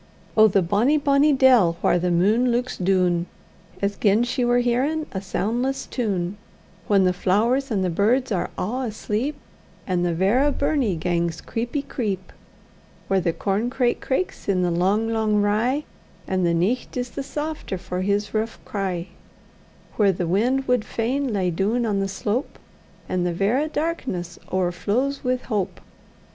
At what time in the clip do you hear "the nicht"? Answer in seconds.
16.47-16.97